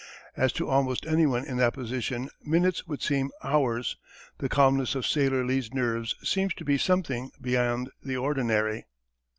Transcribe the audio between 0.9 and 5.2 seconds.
anyone in that position minutes would seem hours, the calmness of